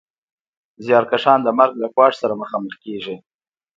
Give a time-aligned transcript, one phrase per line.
[0.85, 3.15] زیارکښان د مرګ له ګواښ سره مخامخ کېږي